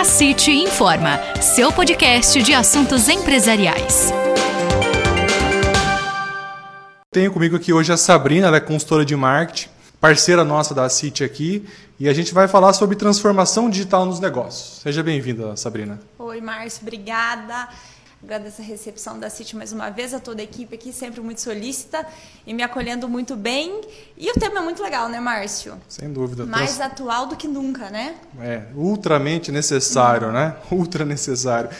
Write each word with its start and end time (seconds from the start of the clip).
A 0.00 0.04
City 0.04 0.52
Informa, 0.52 1.20
seu 1.42 1.70
podcast 1.70 2.42
de 2.42 2.54
assuntos 2.54 3.06
empresariais. 3.06 4.10
Tenho 7.10 7.30
comigo 7.30 7.56
aqui 7.56 7.70
hoje 7.70 7.92
a 7.92 7.98
Sabrina, 7.98 8.46
ela 8.46 8.56
é 8.56 8.60
consultora 8.60 9.04
de 9.04 9.14
marketing, 9.14 9.68
parceira 10.00 10.42
nossa 10.42 10.74
da 10.74 10.88
City 10.88 11.22
aqui, 11.22 11.68
e 11.98 12.08
a 12.08 12.14
gente 12.14 12.32
vai 12.32 12.48
falar 12.48 12.72
sobre 12.72 12.96
transformação 12.96 13.68
digital 13.68 14.06
nos 14.06 14.20
negócios. 14.20 14.80
Seja 14.80 15.02
bem-vinda, 15.02 15.54
Sabrina. 15.54 16.00
Oi, 16.18 16.40
Márcio, 16.40 16.80
obrigada. 16.80 17.68
Agradeço 18.22 18.60
a 18.60 18.64
recepção 18.64 19.18
da 19.18 19.30
City 19.30 19.56
mais 19.56 19.72
uma 19.72 19.88
vez, 19.88 20.12
a 20.12 20.20
toda 20.20 20.42
a 20.42 20.44
equipe 20.44 20.74
aqui, 20.74 20.92
sempre 20.92 21.22
muito 21.22 21.40
solícita 21.40 22.06
e 22.46 22.52
me 22.52 22.62
acolhendo 22.62 23.08
muito 23.08 23.34
bem. 23.34 23.80
E 24.16 24.30
o 24.30 24.34
tema 24.34 24.58
é 24.58 24.62
muito 24.62 24.82
legal, 24.82 25.08
né, 25.08 25.18
Márcio? 25.18 25.78
Sem 25.88 26.12
dúvida. 26.12 26.44
Mais 26.44 26.78
atual 26.80 27.26
do 27.26 27.36
que 27.36 27.48
nunca, 27.48 27.88
né? 27.88 28.16
É, 28.38 28.64
ultramente 28.74 29.50
necessário, 29.50 30.28
uhum. 30.28 30.34
né? 30.34 30.56
Ultra 30.70 31.04
necessário. 31.06 31.70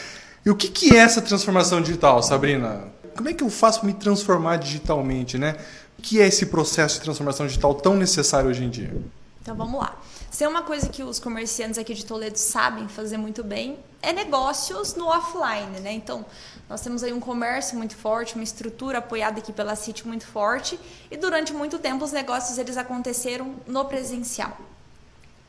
E 0.45 0.49
o 0.49 0.57
que, 0.57 0.69
que 0.69 0.97
é 0.97 1.01
essa 1.01 1.21
transformação 1.21 1.83
digital, 1.83 2.23
Sabrina? 2.23 2.85
Como 3.15 3.29
é 3.29 3.35
que 3.35 3.45
eu 3.45 3.51
faço 3.51 3.81
para 3.81 3.89
me 3.89 3.95
transformar 3.95 4.57
digitalmente, 4.57 5.37
né? 5.37 5.57
O 5.99 6.03
que 6.03 6.23
é 6.23 6.27
esse 6.27 6.47
processo 6.47 6.95
de 6.95 7.03
transformação 7.03 7.47
digital 7.47 7.75
tão 7.75 7.95
necessário 7.95 8.49
hoje 8.49 8.65
em 8.65 8.71
dia? 8.71 8.97
Então 9.43 9.55
vamos 9.55 9.79
lá. 9.79 9.95
Se 10.31 10.45
é 10.45 10.49
uma 10.49 10.63
coisa 10.63 10.89
que 10.89 11.03
os 11.03 11.19
comerciantes 11.19 11.77
aqui 11.77 11.93
de 11.93 12.07
Toledo 12.07 12.39
sabem 12.39 12.87
fazer 12.87 13.17
muito 13.17 13.43
bem, 13.43 13.77
é 14.01 14.13
negócios 14.13 14.95
no 14.95 15.09
offline, 15.09 15.81
né? 15.81 15.93
Então, 15.93 16.25
nós 16.69 16.81
temos 16.81 17.03
aí 17.03 17.13
um 17.13 17.19
comércio 17.19 17.77
muito 17.77 17.97
forte, 17.97 18.37
uma 18.37 18.45
estrutura 18.45 18.99
apoiada 18.99 19.41
aqui 19.41 19.53
pela 19.53 19.75
City 19.75 20.07
muito 20.07 20.25
forte, 20.25 20.79
e 21.11 21.17
durante 21.17 21.53
muito 21.53 21.81
tempo 21.81 22.05
os 22.05 22.13
negócios 22.13 22.59
eles 22.59 22.77
aconteceram 22.77 23.57
no 23.67 23.85
presencial. 23.87 24.57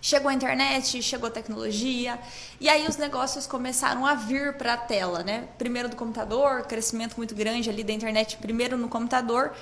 Chegou 0.02 0.30
a 0.30 0.34
internet, 0.34 1.00
chegou 1.04 1.28
a 1.28 1.32
tecnologia, 1.32 2.20
e 2.60 2.68
aí 2.68 2.88
os 2.88 2.98
negócios 2.98 3.46
começaram 3.46 4.04
a 4.04 4.16
vir 4.16 4.58
para 4.58 4.74
a 4.74 4.78
tela, 4.78 5.22
né? 5.22 5.48
Primeiro 5.60 5.90
do 5.90 5.96
computador, 5.96 6.64
crescimento 6.64 7.18
muito 7.18 7.36
grande 7.36 7.70
ali 7.70 7.84
da 7.84 7.94
internet, 7.94 8.38
primeiro 8.38 8.76
no 8.78 8.90
computador, 8.90 9.54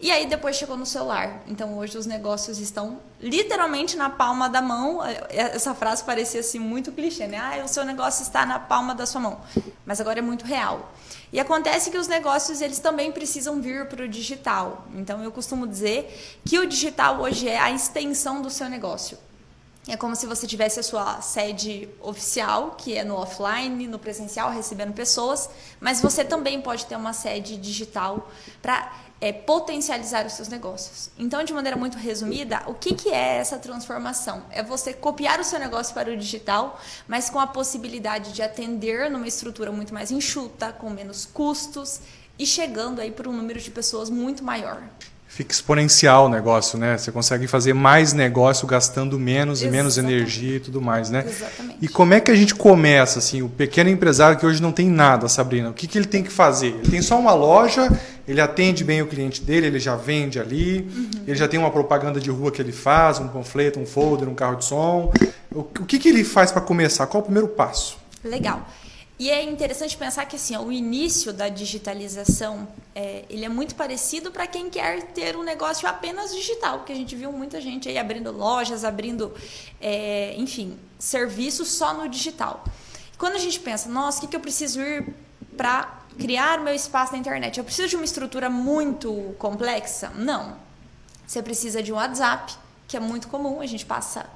e 0.00 0.10
aí 0.10 0.26
depois 0.26 0.56
chegou 0.56 0.76
no 0.76 0.84
celular. 0.84 1.42
Então 1.46 1.78
hoje 1.78 1.96
os 1.96 2.04
negócios 2.04 2.58
estão 2.58 2.98
literalmente 3.20 3.96
na 3.96 4.10
palma 4.10 4.48
da 4.48 4.60
mão. 4.60 5.00
Essa 5.30 5.74
frase 5.74 6.02
parecia 6.02 6.40
assim 6.40 6.58
muito 6.58 6.92
clichê, 6.92 7.26
né? 7.26 7.38
Ah, 7.38 7.64
o 7.64 7.68
seu 7.68 7.84
negócio 7.84 8.22
está 8.22 8.44
na 8.44 8.58
palma 8.58 8.94
da 8.94 9.06
sua 9.06 9.20
mão. 9.20 9.40
Mas 9.86 10.00
agora 10.00 10.18
é 10.18 10.22
muito 10.22 10.44
real. 10.44 10.92
E 11.32 11.40
acontece 11.40 11.90
que 11.90 11.96
os 11.96 12.08
negócios 12.08 12.60
eles 12.60 12.78
também 12.78 13.12
precisam 13.12 13.60
vir 13.60 13.88
para 13.88 14.04
o 14.04 14.08
digital. 14.08 14.86
Então 14.94 15.22
eu 15.22 15.30
costumo 15.30 15.66
dizer 15.66 16.38
que 16.44 16.58
o 16.58 16.66
digital 16.66 17.20
hoje 17.20 17.48
é 17.48 17.58
a 17.58 17.70
extensão 17.70 18.42
do 18.42 18.50
seu 18.50 18.68
negócio. 18.68 19.16
É 19.86 19.98
como 19.98 20.16
se 20.16 20.26
você 20.26 20.46
tivesse 20.46 20.80
a 20.80 20.82
sua 20.82 21.20
sede 21.20 21.88
oficial, 22.00 22.74
que 22.78 22.96
é 22.96 23.04
no 23.04 23.16
offline, 23.16 23.86
no 23.86 23.98
presencial, 23.98 24.50
recebendo 24.50 24.94
pessoas, 24.94 25.50
mas 25.78 26.00
você 26.00 26.24
também 26.24 26.62
pode 26.62 26.86
ter 26.86 26.96
uma 26.96 27.12
sede 27.12 27.58
digital 27.58 28.30
para 28.62 28.90
é, 29.24 29.32
potencializar 29.32 30.26
os 30.26 30.34
seus 30.34 30.48
negócios. 30.48 31.08
Então, 31.18 31.42
de 31.42 31.54
maneira 31.54 31.78
muito 31.78 31.96
resumida, 31.96 32.62
o 32.66 32.74
que, 32.74 32.94
que 32.94 33.08
é 33.08 33.38
essa 33.38 33.56
transformação? 33.56 34.42
É 34.50 34.62
você 34.62 34.92
copiar 34.92 35.40
o 35.40 35.44
seu 35.44 35.58
negócio 35.58 35.94
para 35.94 36.12
o 36.12 36.16
digital, 36.16 36.78
mas 37.08 37.30
com 37.30 37.40
a 37.40 37.46
possibilidade 37.46 38.34
de 38.34 38.42
atender 38.42 39.10
numa 39.10 39.26
estrutura 39.26 39.72
muito 39.72 39.94
mais 39.94 40.10
enxuta, 40.10 40.74
com 40.74 40.90
menos 40.90 41.24
custos 41.24 42.00
e 42.38 42.44
chegando 42.44 43.00
aí 43.00 43.10
para 43.10 43.26
um 43.26 43.32
número 43.32 43.58
de 43.58 43.70
pessoas 43.70 44.10
muito 44.10 44.44
maior 44.44 44.82
fica 45.34 45.52
exponencial 45.52 46.26
o 46.26 46.28
negócio, 46.28 46.78
né? 46.78 46.96
Você 46.96 47.10
consegue 47.10 47.48
fazer 47.48 47.72
mais 47.72 48.12
negócio 48.12 48.68
gastando 48.68 49.18
menos 49.18 49.58
Exatamente. 49.58 49.74
e 49.74 49.76
menos 49.76 49.98
energia 49.98 50.56
e 50.56 50.60
tudo 50.60 50.80
mais, 50.80 51.10
né? 51.10 51.24
Exatamente. 51.26 51.78
E 51.82 51.88
como 51.88 52.14
é 52.14 52.20
que 52.20 52.30
a 52.30 52.36
gente 52.36 52.54
começa, 52.54 53.18
assim, 53.18 53.42
o 53.42 53.48
pequeno 53.48 53.90
empresário 53.90 54.38
que 54.38 54.46
hoje 54.46 54.62
não 54.62 54.70
tem 54.70 54.88
nada, 54.88 55.28
Sabrina? 55.28 55.70
O 55.70 55.72
que, 55.72 55.88
que 55.88 55.98
ele 55.98 56.06
tem 56.06 56.22
que 56.22 56.30
fazer? 56.30 56.68
Ele 56.68 56.88
tem 56.88 57.02
só 57.02 57.18
uma 57.18 57.34
loja, 57.34 57.90
ele 58.26 58.40
atende 58.40 58.82
bem 58.84 59.02
o 59.02 59.06
cliente 59.06 59.42
dele, 59.42 59.66
ele 59.66 59.78
já 59.78 59.96
vende 59.96 60.40
ali, 60.40 60.80
uhum. 60.80 61.10
ele 61.26 61.36
já 61.36 61.46
tem 61.46 61.58
uma 61.58 61.70
propaganda 61.70 62.18
de 62.18 62.30
rua 62.30 62.50
que 62.50 62.60
ele 62.60 62.72
faz, 62.72 63.18
um 63.18 63.28
panfleto, 63.28 63.78
um 63.78 63.86
folder, 63.86 64.28
um 64.28 64.34
carro 64.34 64.56
de 64.56 64.64
som. 64.64 65.12
O, 65.52 65.60
o 65.60 65.86
que, 65.86 65.98
que 65.98 66.08
ele 66.08 66.24
faz 66.24 66.50
para 66.50 66.62
começar? 66.62 67.06
Qual 67.06 67.20
é 67.20 67.22
o 67.22 67.24
primeiro 67.24 67.48
passo? 67.48 67.98
Legal. 68.22 68.66
E 69.16 69.30
é 69.30 69.44
interessante 69.44 69.96
pensar 69.96 70.24
que 70.26 70.34
assim, 70.34 70.56
ó, 70.56 70.62
o 70.62 70.72
início 70.72 71.32
da 71.32 71.48
digitalização 71.48 72.66
é, 72.94 73.24
ele 73.30 73.44
é 73.44 73.48
muito 73.48 73.76
parecido 73.76 74.32
para 74.32 74.46
quem 74.46 74.68
quer 74.68 75.02
ter 75.02 75.36
um 75.36 75.44
negócio 75.44 75.88
apenas 75.88 76.34
digital, 76.34 76.78
porque 76.78 76.92
a 76.92 76.96
gente 76.96 77.14
viu 77.14 77.30
muita 77.30 77.60
gente 77.60 77.88
aí 77.88 77.96
abrindo 77.96 78.32
lojas, 78.32 78.84
abrindo, 78.84 79.32
é, 79.80 80.34
enfim, 80.36 80.76
serviços 80.98 81.68
só 81.68 81.94
no 81.94 82.08
digital. 82.08 82.64
Quando 83.16 83.36
a 83.36 83.38
gente 83.38 83.60
pensa, 83.60 83.88
nossa, 83.88 84.18
o 84.18 84.20
que, 84.22 84.26
que 84.26 84.36
eu 84.36 84.40
preciso 84.40 84.80
ir 84.80 85.14
para 85.56 86.03
criar 86.18 86.60
meu 86.60 86.74
espaço 86.74 87.12
na 87.12 87.18
internet? 87.18 87.58
Eu 87.58 87.64
preciso 87.64 87.88
de 87.88 87.96
uma 87.96 88.04
estrutura 88.04 88.48
muito 88.50 89.34
complexa? 89.38 90.10
Não. 90.16 90.56
Você 91.26 91.42
precisa 91.42 91.82
de 91.82 91.92
um 91.92 91.96
WhatsApp, 91.96 92.54
que 92.86 92.96
é 92.96 93.00
muito 93.00 93.28
comum, 93.28 93.60
a 93.60 93.66
gente 93.66 93.86
passa 93.86 94.26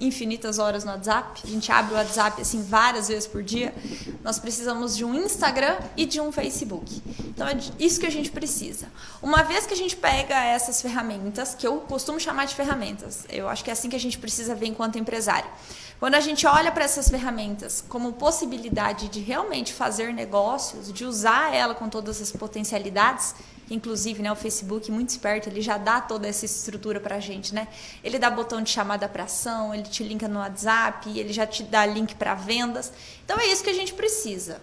infinitas 0.00 0.58
horas 0.58 0.84
no 0.84 0.92
WhatsApp, 0.92 1.40
a 1.44 1.46
gente 1.46 1.70
abre 1.72 1.94
o 1.94 1.96
WhatsApp 1.96 2.40
assim 2.40 2.62
várias 2.62 3.08
vezes 3.08 3.26
por 3.26 3.42
dia. 3.42 3.74
Nós 4.22 4.38
precisamos 4.38 4.96
de 4.96 5.04
um 5.04 5.14
Instagram 5.14 5.78
e 5.96 6.06
de 6.06 6.20
um 6.20 6.30
Facebook. 6.30 7.02
Então 7.24 7.46
é 7.46 7.56
isso 7.78 7.98
que 7.98 8.06
a 8.06 8.10
gente 8.10 8.30
precisa. 8.30 8.86
Uma 9.22 9.42
vez 9.42 9.66
que 9.66 9.74
a 9.74 9.76
gente 9.76 9.96
pega 9.96 10.34
essas 10.44 10.80
ferramentas, 10.80 11.54
que 11.54 11.66
eu 11.66 11.80
costumo 11.80 12.20
chamar 12.20 12.46
de 12.46 12.54
ferramentas, 12.54 13.26
eu 13.28 13.48
acho 13.48 13.64
que 13.64 13.70
é 13.70 13.72
assim 13.72 13.88
que 13.88 13.96
a 13.96 14.00
gente 14.00 14.18
precisa 14.18 14.54
ver 14.54 14.66
enquanto 14.66 14.98
empresário. 14.98 15.50
Quando 15.98 16.14
a 16.14 16.20
gente 16.20 16.46
olha 16.46 16.70
para 16.70 16.84
essas 16.84 17.08
ferramentas 17.08 17.84
como 17.88 18.12
possibilidade 18.12 19.08
de 19.08 19.18
realmente 19.18 19.72
fazer 19.72 20.12
negócios, 20.12 20.92
de 20.92 21.04
usar 21.04 21.52
ela 21.52 21.74
com 21.74 21.88
todas 21.88 22.22
as 22.22 22.30
potencialidades, 22.30 23.34
inclusive 23.70 24.22
né, 24.22 24.30
o 24.30 24.36
Facebook, 24.36 24.90
muito 24.90 25.10
esperto, 25.10 25.48
ele 25.48 25.60
já 25.60 25.78
dá 25.78 26.00
toda 26.00 26.26
essa 26.26 26.44
estrutura 26.44 27.00
para 27.00 27.16
a 27.16 27.20
gente. 27.20 27.54
Né? 27.54 27.68
Ele 28.02 28.18
dá 28.18 28.30
botão 28.30 28.62
de 28.62 28.70
chamada 28.70 29.08
para 29.08 29.24
ação, 29.24 29.74
ele 29.74 29.84
te 29.84 30.02
linka 30.02 30.28
no 30.28 30.38
WhatsApp, 30.38 31.18
ele 31.18 31.32
já 31.32 31.46
te 31.46 31.62
dá 31.62 31.84
link 31.86 32.14
para 32.14 32.34
vendas. 32.34 32.92
Então 33.24 33.38
é 33.38 33.46
isso 33.46 33.62
que 33.62 33.70
a 33.70 33.74
gente 33.74 33.94
precisa. 33.94 34.60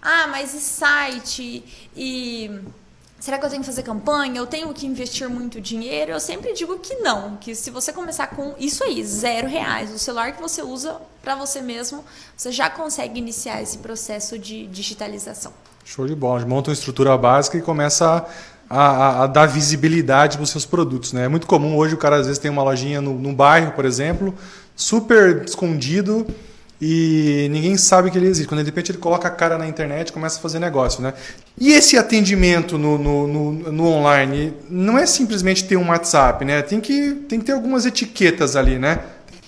Ah, 0.00 0.26
mas 0.28 0.54
e 0.54 0.60
site? 0.60 1.64
E 1.96 2.50
Será 3.18 3.38
que 3.38 3.46
eu 3.46 3.50
tenho 3.50 3.62
que 3.62 3.66
fazer 3.66 3.82
campanha? 3.82 4.38
Eu 4.38 4.46
tenho 4.46 4.72
que 4.74 4.86
investir 4.86 5.28
muito 5.28 5.60
dinheiro? 5.60 6.12
Eu 6.12 6.20
sempre 6.20 6.52
digo 6.52 6.78
que 6.78 6.96
não, 6.96 7.36
que 7.38 7.54
se 7.54 7.70
você 7.70 7.92
começar 7.92 8.26
com 8.28 8.54
isso 8.58 8.84
aí, 8.84 9.02
zero 9.02 9.48
reais, 9.48 9.90
o 9.90 9.98
celular 9.98 10.32
que 10.32 10.40
você 10.40 10.62
usa 10.62 11.00
para 11.22 11.34
você 11.34 11.62
mesmo, 11.62 12.04
você 12.36 12.52
já 12.52 12.68
consegue 12.68 13.18
iniciar 13.18 13.62
esse 13.62 13.78
processo 13.78 14.38
de 14.38 14.66
digitalização. 14.66 15.52
Show 15.86 16.04
de 16.04 16.16
bola. 16.16 16.44
Monta 16.44 16.70
uma 16.70 16.74
estrutura 16.74 17.16
básica 17.16 17.56
e 17.56 17.62
começa 17.62 18.26
a, 18.68 18.80
a, 18.80 19.22
a 19.22 19.26
dar 19.28 19.46
visibilidade 19.46 20.36
para 20.36 20.42
os 20.42 20.50
seus 20.50 20.66
produtos. 20.66 21.12
Né? 21.12 21.26
É 21.26 21.28
muito 21.28 21.46
comum 21.46 21.76
hoje 21.76 21.94
o 21.94 21.96
cara 21.96 22.16
às 22.16 22.26
vezes 22.26 22.40
tem 22.40 22.50
uma 22.50 22.64
lojinha 22.64 23.00
no, 23.00 23.14
no 23.14 23.32
bairro, 23.32 23.70
por 23.70 23.84
exemplo, 23.84 24.34
super 24.74 25.44
escondido 25.46 26.26
e 26.82 27.46
ninguém 27.52 27.76
sabe 27.76 28.10
que 28.10 28.18
ele 28.18 28.26
existe. 28.26 28.48
Quando 28.48 28.64
de 28.64 28.66
repente 28.66 28.90
ele 28.90 28.98
coloca 28.98 29.28
a 29.28 29.30
cara 29.30 29.56
na 29.56 29.68
internet 29.68 30.08
e 30.08 30.12
começa 30.12 30.40
a 30.40 30.42
fazer 30.42 30.58
negócio. 30.58 31.00
Né? 31.00 31.14
E 31.56 31.72
esse 31.72 31.96
atendimento 31.96 32.76
no, 32.76 32.98
no, 32.98 33.28
no, 33.28 33.52
no, 33.70 33.86
online 33.86 34.54
não 34.68 34.98
é 34.98 35.06
simplesmente 35.06 35.68
ter 35.68 35.76
um 35.76 35.90
WhatsApp, 35.90 36.44
né? 36.44 36.62
Tem 36.62 36.80
que, 36.80 37.12
tem 37.28 37.38
que 37.38 37.44
ter 37.44 37.52
algumas 37.52 37.86
etiquetas 37.86 38.56
ali, 38.56 38.76
né? 38.76 39.04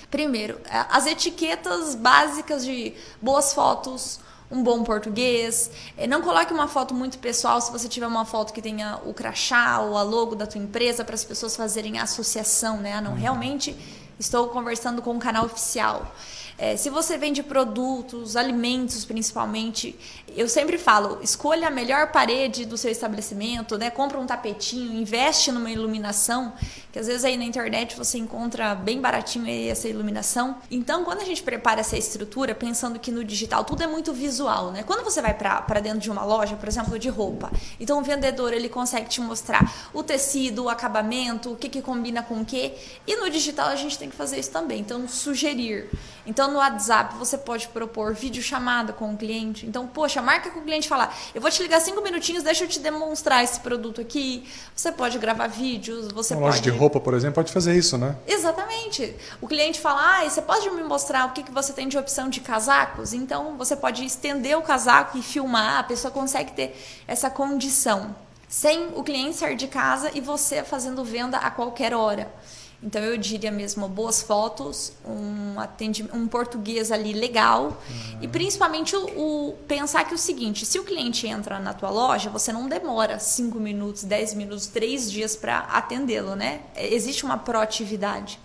Primeiro, 0.09 0.56
as 0.70 1.05
etiquetas 1.05 1.97
básicas 1.97 2.65
de 2.65 2.94
boas 3.20 3.53
fotos, 3.53 4.20
um 4.50 4.62
bom 4.62 4.82
português. 4.82 5.70
É, 5.97 6.06
não 6.06 6.22
coloque 6.22 6.53
uma 6.53 6.69
foto 6.69 6.94
muito 6.94 7.19
pessoal 7.19 7.60
se 7.60 7.70
você 7.70 7.88
tiver 7.88 8.06
uma 8.06 8.25
foto 8.25 8.53
que 8.53 8.62
tenha 8.62 8.98
o 9.04 9.12
crachá 9.12 9.81
ou 9.81 9.97
a 9.97 10.03
logo 10.03 10.34
da 10.34 10.47
tua 10.47 10.60
empresa 10.60 11.04
para 11.04 11.14
as 11.14 11.25
pessoas 11.25 11.56
fazerem 11.56 11.98
associação, 11.98 12.78
né? 12.78 12.94
Ah, 12.94 13.00
não, 13.00 13.12
uhum. 13.12 13.19
realmente 13.19 13.76
estou 14.19 14.48
conversando 14.48 15.03
com 15.03 15.12
um 15.12 15.19
canal 15.19 15.44
oficial. 15.44 16.14
É, 16.60 16.76
se 16.76 16.90
você 16.90 17.16
vende 17.16 17.40
produtos, 17.40 18.34
alimentos 18.34 19.05
principalmente, 19.05 19.96
eu 20.37 20.49
sempre 20.49 20.76
falo, 20.76 21.20
escolha 21.22 21.69
a 21.69 21.70
melhor 21.70 22.10
parede 22.10 22.64
do 22.64 22.76
seu 22.76 22.90
estabelecimento, 22.90 23.78
né? 23.78 23.90
Compra 23.90 24.19
um 24.19 24.26
tapetinho, 24.26 25.00
investe 25.00 25.52
numa 25.52 25.70
iluminação, 25.70 26.52
que 26.93 26.99
às 26.99 27.06
vezes 27.06 27.25
aí 27.25 27.37
na 27.37 27.44
internet 27.44 27.96
você 27.96 28.19
encontra 28.19 28.75
bem 28.75 29.00
baratinho 29.00 29.46
essa 29.70 29.87
iluminação. 29.87 30.56
Então, 30.69 31.05
quando 31.05 31.20
a 31.20 31.25
gente 31.25 31.44
prepara 31.44 31.81
essa 31.81 31.96
estrutura, 31.96 32.56
pensando 32.56 32.99
que 32.99 33.12
no 33.12 33.22
digital 33.22 33.64
tudo 33.64 33.84
é 33.84 33.87
muito 33.87 34.12
visual, 34.12 34.72
né? 34.72 34.82
Quando 34.82 35.05
você 35.05 35.22
vai 35.22 35.34
para 35.34 35.78
dentro 35.78 36.00
de 36.00 36.10
uma 36.10 36.25
loja, 36.25 36.56
por 36.56 36.69
exemplo, 36.69 36.99
de 36.99 37.08
roupa, 37.08 37.52
então 37.78 38.00
o 38.00 38.02
vendedor 38.02 38.52
ele 38.52 38.69
consegue 38.69 39.08
te 39.08 39.20
mostrar 39.20 39.72
o 39.94 40.02
tecido, 40.02 40.64
o 40.64 40.69
acabamento, 40.69 41.52
o 41.52 41.56
que, 41.56 41.69
que 41.69 41.81
combina 41.81 42.20
com 42.20 42.40
o 42.40 42.44
que, 42.44 42.72
e 43.06 43.14
no 43.14 43.31
digital 43.31 43.69
a 43.69 43.76
gente 43.76 43.96
tem 43.96 44.10
que 44.10 44.16
fazer 44.16 44.40
isso 44.40 44.50
também, 44.50 44.81
então 44.81 45.06
sugerir. 45.06 45.88
Então 46.26 46.47
No 46.48 46.58
WhatsApp, 46.58 47.14
você 47.16 47.36
pode 47.36 47.68
propor 47.68 48.14
vídeo 48.14 48.42
chamada 48.42 48.92
com 48.92 49.12
o 49.12 49.16
cliente. 49.16 49.66
Então, 49.66 49.86
poxa, 49.86 50.22
marca 50.22 50.50
com 50.50 50.60
o 50.60 50.62
cliente 50.62 50.88
falar: 50.88 51.14
eu 51.34 51.40
vou 51.40 51.50
te 51.50 51.62
ligar 51.62 51.80
cinco 51.80 52.00
minutinhos, 52.02 52.42
deixa 52.42 52.64
eu 52.64 52.68
te 52.68 52.80
demonstrar 52.80 53.44
esse 53.44 53.60
produto 53.60 54.00
aqui. 54.00 54.48
Você 54.74 54.90
pode 54.90 55.18
gravar 55.18 55.46
vídeos, 55.46 56.10
você 56.12 56.34
Uma 56.34 56.42
pode. 56.42 56.56
loja 56.56 56.62
de 56.62 56.70
roupa, 56.70 56.98
por 57.00 57.14
exemplo, 57.14 57.34
pode 57.36 57.52
fazer 57.52 57.76
isso, 57.76 57.98
né? 57.98 58.16
Exatamente. 58.26 59.14
O 59.40 59.46
cliente 59.46 59.80
fala: 59.80 60.20
ah, 60.20 60.28
você 60.28 60.42
pode 60.42 60.68
me 60.70 60.82
mostrar 60.82 61.26
o 61.26 61.32
que, 61.32 61.42
que 61.42 61.52
você 61.52 61.72
tem 61.72 61.88
de 61.88 61.98
opção 61.98 62.28
de 62.28 62.40
casacos? 62.40 63.12
Então, 63.12 63.56
você 63.56 63.76
pode 63.76 64.04
estender 64.04 64.56
o 64.56 64.62
casaco 64.62 65.18
e 65.18 65.22
filmar, 65.22 65.78
a 65.78 65.82
pessoa 65.84 66.10
consegue 66.10 66.52
ter 66.52 66.76
essa 67.06 67.28
condição. 67.28 68.14
Sem 68.48 68.88
o 68.94 69.02
cliente 69.02 69.36
sair 69.36 69.56
de 69.56 69.66
casa 69.66 70.10
e 70.14 70.20
você 70.22 70.64
fazendo 70.64 71.04
venda 71.04 71.36
a 71.36 71.50
qualquer 71.50 71.92
hora. 71.92 72.32
Então 72.80 73.02
eu 73.02 73.16
diria 73.16 73.50
mesmo 73.50 73.88
boas 73.88 74.22
fotos, 74.22 74.92
um, 75.04 75.58
atendimento, 75.58 76.16
um 76.16 76.28
português 76.28 76.92
ali 76.92 77.12
legal 77.12 77.64
uhum. 77.64 78.19
e 78.22 78.28
principalmente 78.28 78.94
o, 78.94 79.48
o, 79.48 79.52
pensar 79.66 80.04
que 80.04 80.12
é 80.12 80.14
o 80.14 80.19
seguinte: 80.19 80.64
se 80.64 80.78
o 80.78 80.84
cliente 80.84 81.26
entra 81.26 81.58
na 81.58 81.75
tua 81.75 81.90
loja, 81.90 82.30
você 82.30 82.52
não 82.52 82.69
demora 82.69 83.19
5 83.19 83.58
minutos, 83.58 84.04
10 84.04 84.34
minutos, 84.34 84.69
3 84.69 85.10
dias 85.10 85.34
para 85.34 85.58
atendê-lo, 85.58 86.36
né? 86.36 86.60
Existe 86.76 87.25
uma 87.25 87.36
proatividade. 87.36 88.38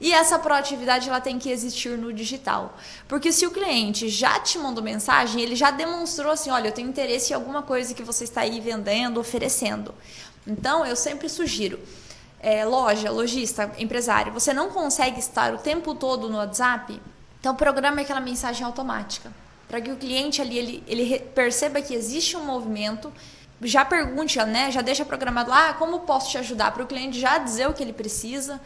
E 0.00 0.12
essa 0.12 0.38
proatividade 0.38 1.08
ela 1.08 1.20
tem 1.20 1.38
que 1.38 1.50
existir 1.50 1.96
no 1.96 2.12
digital. 2.12 2.76
Porque 3.08 3.32
se 3.32 3.46
o 3.46 3.50
cliente 3.50 4.08
já 4.08 4.38
te 4.38 4.58
mandou 4.58 4.84
mensagem, 4.84 5.42
ele 5.42 5.56
já 5.56 5.70
demonstrou 5.70 6.30
assim: 6.30 6.50
olha, 6.50 6.68
eu 6.68 6.72
tenho 6.72 6.90
interesse 6.90 7.32
em 7.32 7.34
alguma 7.34 7.62
coisa 7.62 7.94
que 7.94 8.02
você 8.02 8.24
está 8.24 8.42
aí 8.42 8.60
vendendo, 8.60 9.18
oferecendo. 9.18 9.94
Então 10.46 10.84
eu 10.84 10.94
sempre 10.94 11.26
sugiro 11.30 11.80
é, 12.40 12.64
loja, 12.64 13.10
lojista, 13.10 13.70
empresário, 13.78 14.32
você 14.32 14.52
não 14.52 14.70
consegue 14.70 15.18
estar 15.18 15.52
o 15.54 15.58
tempo 15.58 15.94
todo 15.94 16.28
no 16.28 16.38
WhatsApp, 16.38 17.00
então 17.40 17.54
programa 17.54 18.00
aquela 18.00 18.20
mensagem 18.20 18.64
automática. 18.64 19.32
Para 19.68 19.80
que 19.80 19.90
o 19.90 19.96
cliente 19.96 20.40
ali 20.40 20.56
ele, 20.58 20.84
ele 20.86 21.18
perceba 21.18 21.82
que 21.82 21.94
existe 21.94 22.36
um 22.36 22.44
movimento, 22.44 23.12
já 23.62 23.84
pergunte, 23.84 24.38
né? 24.44 24.70
Já 24.70 24.80
deixa 24.80 25.04
programado 25.04 25.50
lá, 25.50 25.70
ah, 25.70 25.74
como 25.74 26.00
posso 26.00 26.30
te 26.30 26.38
ajudar? 26.38 26.72
Para 26.72 26.84
o 26.84 26.86
cliente 26.86 27.20
já 27.20 27.38
dizer 27.38 27.68
o 27.68 27.74
que 27.74 27.82
ele 27.82 27.92
precisa. 27.92 28.60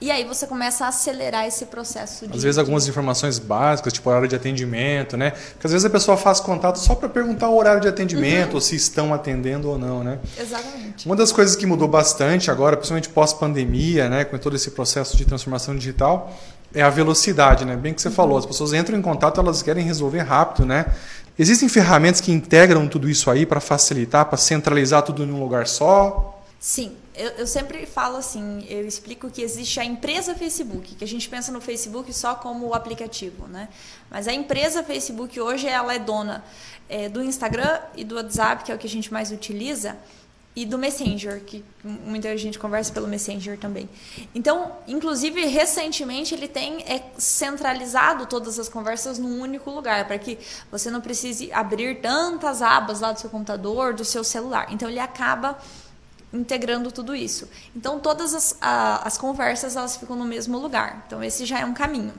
E 0.00 0.10
aí 0.10 0.24
você 0.24 0.46
começa 0.46 0.84
a 0.84 0.88
acelerar 0.88 1.46
esse 1.46 1.66
processo. 1.66 2.26
De, 2.26 2.36
às 2.36 2.42
vezes 2.42 2.58
algumas 2.58 2.86
informações 2.88 3.38
básicas, 3.38 3.92
tipo 3.92 4.10
horário 4.10 4.28
de 4.28 4.34
atendimento, 4.34 5.16
né? 5.16 5.30
Porque 5.30 5.66
às 5.66 5.72
vezes 5.72 5.84
a 5.84 5.90
pessoa 5.90 6.16
faz 6.16 6.40
contato 6.40 6.78
só 6.78 6.94
para 6.94 7.08
perguntar 7.08 7.48
o 7.48 7.56
horário 7.56 7.80
de 7.80 7.88
atendimento, 7.88 8.50
uhum. 8.50 8.54
ou 8.56 8.60
se 8.60 8.76
estão 8.76 9.14
atendendo 9.14 9.70
ou 9.70 9.78
não, 9.78 10.02
né? 10.02 10.18
Exatamente. 10.38 11.06
Uma 11.06 11.16
das 11.16 11.32
coisas 11.32 11.54
que 11.56 11.64
mudou 11.64 11.88
bastante 11.88 12.50
agora, 12.50 12.76
principalmente 12.76 13.08
pós-pandemia, 13.08 14.08
né, 14.08 14.24
com 14.24 14.36
todo 14.36 14.56
esse 14.56 14.72
processo 14.72 15.16
de 15.16 15.24
transformação 15.24 15.76
digital, 15.76 16.36
é 16.74 16.82
a 16.82 16.90
velocidade, 16.90 17.64
né? 17.64 17.76
Bem 17.76 17.94
que 17.94 18.02
você 18.02 18.08
uhum. 18.08 18.14
falou, 18.14 18.36
as 18.36 18.44
pessoas 18.44 18.72
entram 18.72 18.98
em 18.98 19.02
contato, 19.02 19.40
elas 19.40 19.62
querem 19.62 19.84
resolver 19.84 20.20
rápido, 20.20 20.66
né? 20.66 20.86
Existem 21.38 21.68
ferramentas 21.68 22.20
que 22.20 22.30
integram 22.30 22.86
tudo 22.86 23.08
isso 23.08 23.30
aí 23.30 23.46
para 23.46 23.60
facilitar, 23.60 24.26
para 24.26 24.36
centralizar 24.36 25.02
tudo 25.02 25.24
em 25.24 25.32
um 25.32 25.40
lugar 25.40 25.66
só? 25.66 26.40
Sim, 26.60 26.92
eu, 27.14 27.30
eu, 27.30 27.46
sempre 27.46 27.86
falo 27.86 28.16
assim, 28.16 28.66
eu 28.68 28.86
explico 28.86 29.30
que 29.30 29.40
existe 29.40 29.78
a 29.78 29.84
empresa 29.84 30.34
Facebook, 30.34 30.96
que 30.96 31.04
a 31.04 31.06
gente 31.06 31.28
pensa 31.28 31.52
no 31.52 31.60
Facebook 31.60 32.12
só 32.12 32.34
como 32.34 32.66
o 32.66 32.74
aplicativo, 32.74 33.46
né? 33.46 33.68
Mas 34.10 34.26
a 34.26 34.32
empresa 34.32 34.82
Facebook 34.82 35.40
hoje 35.40 35.66
ela 35.66 35.94
é 35.94 35.98
dona 35.98 36.44
é, 36.88 37.08
do 37.08 37.22
Instagram 37.22 37.80
e 37.96 38.04
do 38.04 38.16
WhatsApp, 38.16 38.64
que 38.64 38.72
é 38.72 38.74
o 38.74 38.78
que 38.78 38.86
a 38.86 38.90
gente 38.90 39.12
mais 39.12 39.30
utiliza, 39.30 39.96
e 40.56 40.64
do 40.64 40.78
Messenger, 40.78 41.40
que 41.44 41.64
muita 41.82 42.36
gente 42.36 42.58
conversa 42.60 42.92
pelo 42.92 43.08
Messenger 43.08 43.58
também. 43.58 43.88
Então, 44.32 44.72
inclusive, 44.86 45.44
recentemente 45.46 46.32
ele 46.32 46.46
tem 46.46 46.82
é, 46.82 47.02
centralizado 47.18 48.26
todas 48.26 48.58
as 48.58 48.68
conversas 48.68 49.18
num 49.18 49.40
único 49.40 49.70
lugar, 49.70 50.06
para 50.06 50.16
que 50.16 50.38
você 50.70 50.90
não 50.90 51.00
precise 51.00 51.52
abrir 51.52 52.00
tantas 52.00 52.62
abas 52.62 53.00
lá 53.00 53.10
do 53.10 53.18
seu 53.18 53.30
computador, 53.30 53.94
do 53.94 54.04
seu 54.04 54.22
celular. 54.22 54.68
Então, 54.70 54.88
ele 54.88 55.00
acaba 55.00 55.58
integrando 56.34 56.90
tudo 56.92 57.14
isso. 57.14 57.48
Então, 57.74 57.98
todas 58.00 58.34
as, 58.34 58.56
a, 58.60 59.06
as 59.06 59.16
conversas 59.16 59.76
elas 59.76 59.96
ficam 59.96 60.16
no 60.16 60.24
mesmo 60.24 60.58
lugar. 60.58 61.04
Então, 61.06 61.22
esse 61.22 61.46
já 61.46 61.60
é 61.60 61.64
um 61.64 61.74
caminho. 61.74 62.12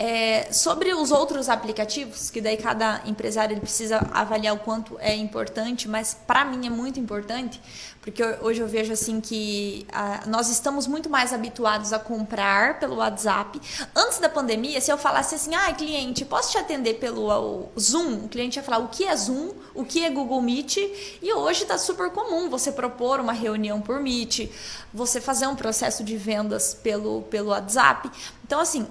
É, 0.00 0.52
sobre 0.52 0.94
os 0.94 1.10
outros 1.10 1.48
aplicativos, 1.48 2.30
que 2.30 2.40
daí 2.40 2.56
cada 2.56 3.02
empresário 3.04 3.54
ele 3.54 3.60
precisa 3.60 3.98
avaliar 4.12 4.54
o 4.54 4.58
quanto 4.60 4.96
é 5.00 5.12
importante, 5.16 5.88
mas 5.88 6.14
para 6.14 6.44
mim 6.44 6.68
é 6.68 6.70
muito 6.70 7.00
importante, 7.00 7.60
porque 8.00 8.22
hoje 8.40 8.60
eu 8.60 8.68
vejo 8.68 8.92
assim 8.92 9.20
que 9.20 9.84
a, 9.90 10.24
nós 10.28 10.48
estamos 10.50 10.86
muito 10.86 11.10
mais 11.10 11.32
habituados 11.32 11.92
a 11.92 11.98
comprar 11.98 12.78
pelo 12.78 12.96
WhatsApp. 12.96 13.60
Antes 13.92 14.20
da 14.20 14.28
pandemia, 14.28 14.80
se 14.80 14.88
eu 14.88 14.96
falasse 14.96 15.34
assim, 15.34 15.52
ah, 15.56 15.72
cliente, 15.74 16.24
posso 16.24 16.52
te 16.52 16.58
atender 16.58 16.94
pelo 16.94 17.68
Zoom? 17.76 18.26
O 18.26 18.28
cliente 18.28 18.56
ia 18.56 18.62
falar 18.62 18.78
o 18.78 18.86
que 18.86 19.04
é 19.04 19.16
Zoom, 19.16 19.50
o 19.74 19.84
que 19.84 20.04
é 20.04 20.10
Google 20.10 20.40
Meet, 20.40 20.76
e 21.20 21.32
hoje 21.34 21.62
está 21.62 21.76
super 21.76 22.10
comum 22.10 22.48
você 22.48 22.70
propor 22.70 23.18
uma 23.18 23.32
reunião 23.32 23.80
por 23.80 23.98
Meet, 23.98 24.48
você 24.94 25.20
fazer 25.20 25.48
um 25.48 25.56
processo 25.56 26.04
de 26.04 26.16
vendas 26.16 26.72
pelo, 26.72 27.22
pelo 27.22 27.50
WhatsApp. 27.50 28.08
Então, 28.44 28.60
assim, 28.60 28.86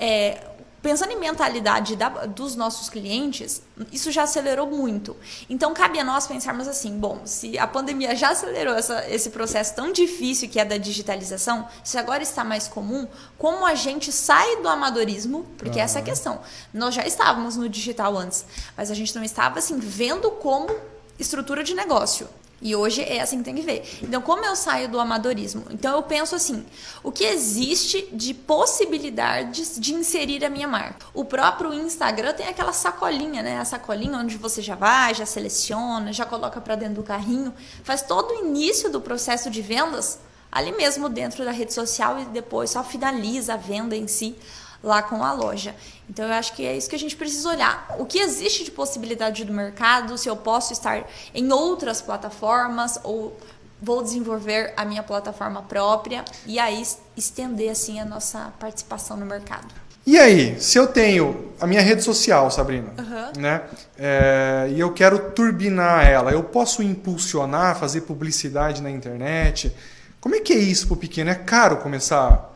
é, 0.00 0.50
pensando 0.82 1.12
em 1.12 1.18
mentalidade 1.18 1.94
da, 1.94 2.08
dos 2.08 2.56
nossos 2.56 2.88
clientes, 2.88 3.62
isso 3.92 4.10
já 4.10 4.22
acelerou 4.22 4.66
muito. 4.66 5.16
Então, 5.48 5.74
cabe 5.74 5.98
a 5.98 6.04
nós 6.04 6.26
pensarmos 6.26 6.66
assim: 6.66 6.98
bom, 6.98 7.20
se 7.24 7.58
a 7.58 7.66
pandemia 7.66 8.16
já 8.16 8.30
acelerou 8.30 8.74
essa, 8.74 9.08
esse 9.08 9.30
processo 9.30 9.74
tão 9.74 9.92
difícil 9.92 10.48
que 10.48 10.58
é 10.58 10.64
da 10.64 10.78
digitalização, 10.78 11.68
se 11.84 11.98
agora 11.98 12.22
está 12.22 12.42
mais 12.42 12.66
comum, 12.66 13.06
como 13.36 13.66
a 13.66 13.74
gente 13.74 14.10
sai 14.10 14.56
do 14.56 14.68
amadorismo? 14.68 15.46
Porque 15.58 15.78
essa 15.78 15.98
é 15.98 16.02
a 16.02 16.04
questão. 16.04 16.40
Nós 16.72 16.94
já 16.94 17.06
estávamos 17.06 17.56
no 17.56 17.68
digital 17.68 18.16
antes, 18.16 18.44
mas 18.76 18.90
a 18.90 18.94
gente 18.94 19.14
não 19.14 19.22
estava 19.22 19.58
assim 19.58 19.78
vendo 19.78 20.30
como 20.30 20.74
estrutura 21.18 21.62
de 21.62 21.74
negócio. 21.74 22.28
E 22.62 22.76
hoje 22.76 23.02
é 23.02 23.20
assim 23.20 23.38
que 23.38 23.44
tem 23.44 23.54
que 23.54 23.62
ver. 23.62 23.82
Então, 24.02 24.20
como 24.20 24.44
eu 24.44 24.54
saio 24.54 24.88
do 24.88 25.00
amadorismo? 25.00 25.64
Então, 25.70 25.96
eu 25.96 26.02
penso 26.02 26.34
assim: 26.34 26.64
o 27.02 27.10
que 27.10 27.24
existe 27.24 28.08
de 28.12 28.34
possibilidades 28.34 29.80
de 29.80 29.94
inserir 29.94 30.44
a 30.44 30.50
minha 30.50 30.68
marca? 30.68 31.06
O 31.14 31.24
próprio 31.24 31.72
Instagram 31.72 32.34
tem 32.34 32.46
aquela 32.46 32.72
sacolinha, 32.72 33.42
né? 33.42 33.58
A 33.58 33.64
sacolinha 33.64 34.18
onde 34.18 34.36
você 34.36 34.60
já 34.60 34.74
vai, 34.74 35.14
já 35.14 35.24
seleciona, 35.24 36.12
já 36.12 36.26
coloca 36.26 36.60
para 36.60 36.76
dentro 36.76 36.96
do 36.96 37.02
carrinho, 37.02 37.54
faz 37.82 38.02
todo 38.02 38.32
o 38.32 38.44
início 38.44 38.90
do 38.90 39.00
processo 39.00 39.50
de 39.50 39.62
vendas 39.62 40.18
ali 40.52 40.72
mesmo 40.72 41.08
dentro 41.08 41.44
da 41.44 41.52
rede 41.52 41.72
social 41.72 42.18
e 42.18 42.24
depois 42.24 42.70
só 42.70 42.82
finaliza 42.82 43.54
a 43.54 43.56
venda 43.56 43.96
em 43.96 44.08
si 44.08 44.36
lá 44.82 45.02
com 45.02 45.22
a 45.22 45.32
loja. 45.32 45.74
Então 46.08 46.26
eu 46.26 46.32
acho 46.32 46.54
que 46.54 46.66
é 46.66 46.76
isso 46.76 46.88
que 46.88 46.96
a 46.96 46.98
gente 46.98 47.16
precisa 47.16 47.48
olhar. 47.48 47.94
O 47.98 48.06
que 48.06 48.18
existe 48.18 48.64
de 48.64 48.70
possibilidade 48.70 49.44
do 49.44 49.52
mercado, 49.52 50.16
se 50.16 50.28
eu 50.28 50.36
posso 50.36 50.72
estar 50.72 51.06
em 51.34 51.52
outras 51.52 52.00
plataformas 52.00 52.98
ou 53.04 53.36
vou 53.82 54.02
desenvolver 54.02 54.74
a 54.76 54.84
minha 54.84 55.02
plataforma 55.02 55.62
própria 55.62 56.24
e 56.46 56.58
aí 56.58 56.82
estender 57.16 57.70
assim 57.70 57.98
a 57.98 58.04
nossa 58.04 58.52
participação 58.58 59.16
no 59.16 59.24
mercado. 59.24 59.68
E 60.06 60.18
aí, 60.18 60.58
se 60.58 60.78
eu 60.78 60.86
tenho 60.86 61.52
a 61.60 61.66
minha 61.66 61.82
rede 61.82 62.02
social, 62.02 62.50
Sabrina, 62.50 62.88
uhum. 62.98 63.40
né, 63.40 63.62
é, 63.98 64.68
e 64.74 64.80
eu 64.80 64.92
quero 64.92 65.30
turbinar 65.32 66.06
ela, 66.06 66.32
eu 66.32 66.42
posso 66.42 66.82
impulsionar, 66.82 67.78
fazer 67.78 68.00
publicidade 68.02 68.82
na 68.82 68.90
internet? 68.90 69.72
Como 70.20 70.34
é 70.34 70.40
que 70.40 70.52
é 70.52 70.58
isso 70.58 70.86
para 70.86 70.94
o 70.94 70.96
pequeno? 70.96 71.30
É 71.30 71.34
caro 71.34 71.76
começar 71.76 72.50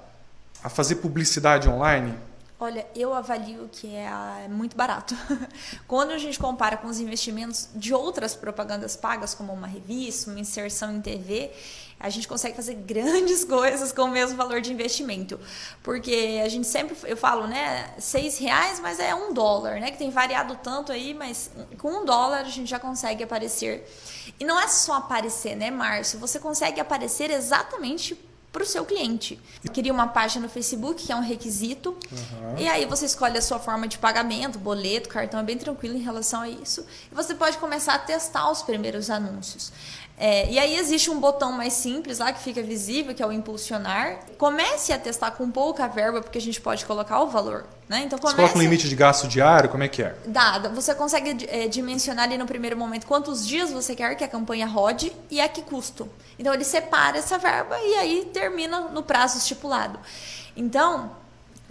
a 0.65 0.71
fazer 0.71 0.97
publicidade 0.97 1.69
online? 1.69 2.15
Olha, 2.59 2.87
eu 2.97 3.13
avalio 3.13 3.69
que 3.71 3.95
é, 3.95 4.09
é 4.45 4.49
muito 4.49 4.75
barato. 4.75 5.15
Quando 5.87 6.13
a 6.13 6.19
gente 6.19 6.39
compara 6.39 6.79
com 6.79 6.89
os 6.89 6.99
investimentos 6.99 7.69
de 7.75 7.93
outras 7.93 8.35
propagandas 8.35 8.97
pagas, 8.97 9.35
como 9.35 9.53
uma 9.53 9.67
revista, 9.67 10.31
uma 10.31 10.41
inserção 10.41 10.91
em 10.91 11.03
TV, 11.03 11.51
a 12.01 12.09
gente 12.09 12.27
consegue 12.27 12.57
fazer 12.57 12.77
grandes 12.77 13.45
coisas 13.45 13.93
com 13.93 14.03
o 14.03 14.11
mesmo 14.11 14.39
valor 14.39 14.63
de 14.63 14.73
investimento. 14.73 15.39
Porque 15.83 16.41
a 16.43 16.49
gente 16.49 16.67
sempre, 16.67 16.97
eu 17.05 17.17
falo, 17.17 17.47
né, 17.47 17.93
seis 17.99 18.39
reais, 18.39 18.81
mas 18.81 18.99
é 18.99 19.15
um 19.15 19.35
dólar, 19.35 19.81
né? 19.81 19.91
Que 19.91 19.99
tem 19.99 20.09
variado 20.09 20.59
tanto 20.63 20.93
aí, 20.93 21.13
mas 21.13 21.51
com 21.77 21.91
um 21.91 22.05
dólar 22.07 22.39
a 22.39 22.45
gente 22.45 22.71
já 22.71 22.79
consegue 22.79 23.23
aparecer. 23.23 23.87
E 24.41 24.45
não 24.45 24.59
é 24.59 24.69
só 24.69 24.95
aparecer, 24.95 25.55
né, 25.55 25.71
Márcio? 25.71 26.19
Você 26.21 26.39
consegue 26.39 26.81
aparecer 26.81 27.31
exatamente 27.31 28.19
para 28.55 28.63
o 28.63 28.67
seu 28.67 28.85
cliente. 28.85 29.41
Cria 29.73 29.93
uma 29.93 30.07
página 30.07 30.47
no 30.47 30.49
Facebook, 30.49 31.05
que 31.05 31.13
é 31.13 31.17
um 31.17 31.21
requisito, 31.21 31.91
uhum. 31.91 32.57
e 32.57 32.69
aí 32.69 32.87
você 32.87 33.05
escolhe 33.05 33.37
a 33.37 33.43
sua 33.43 33.59
forma 33.59 33.89
de 33.89 33.99
pagamento, 33.99 34.61
boleto, 34.61 35.09
cartão, 35.09 35.41
é 35.41 35.43
bem 35.43 35.59
tranquilo 35.59 35.97
em 35.97 36.01
relação 36.01 36.43
a 36.43 36.49
isso. 36.49 36.87
E 37.11 37.15
você 37.15 37.35
pode 37.35 37.59
começar 37.59 37.95
a 37.95 37.99
testar 37.99 38.49
os 38.49 38.63
primeiros 38.63 39.11
anúncios. 39.11 39.73
É, 40.17 40.49
e 40.49 40.61
aí 40.61 40.77
existe 40.77 41.11
um 41.11 41.19
botão 41.19 41.51
mais 41.51 41.73
simples 41.73 42.21
lá 42.21 42.33
que 42.33 42.41
fica 42.41 42.63
visível, 42.63 43.13
que 43.13 43.21
é 43.21 43.27
o 43.27 43.33
impulsionar. 43.33 44.21
Comece 44.39 44.93
a 44.93 44.99
testar 44.99 45.33
com 45.33 45.51
pouca 45.51 45.89
verba, 45.89 46.21
porque 46.21 46.39
a 46.39 46.41
gente 46.41 46.61
pode 46.61 46.87
colocar 46.87 47.21
o 47.21 47.27
valor. 47.27 47.67
Né? 47.89 48.03
Então, 48.05 48.19
comece... 48.19 48.37
Você 48.37 48.43
coloca 48.43 48.59
um 48.59 48.63
limite 48.63 48.89
de 48.89 48.97
gasto 48.97 49.29
diário? 49.29 49.69
Como 49.69 49.83
é 49.83 49.89
que 49.89 50.03
é? 50.03 50.17
Dá. 50.27 50.59
Você 50.75 50.95
consegue 50.95 51.47
é, 51.49 51.69
dimensionar 51.69 52.25
ali 52.25 52.39
no 52.39 52.47
primeiro 52.47 52.77
momento 52.77 53.07
quantos 53.07 53.47
dias 53.47 53.71
você 53.71 53.95
quer 53.95 54.15
que 54.15 54.25
a 54.25 54.29
campanha 54.29 54.67
rode 54.67 55.13
e 55.31 55.41
a 55.41 55.49
que 55.49 55.63
custo. 55.63 56.09
Então, 56.39 56.55
ele 56.55 56.65
separa 56.65 57.19
essa 57.19 57.37
verba 57.39 57.77
e 57.79 57.95
aí 57.97 58.31
termina 58.33 58.81
no 58.81 59.03
prazo 59.03 59.39
estipulado. 59.39 59.99
Então, 60.57 61.11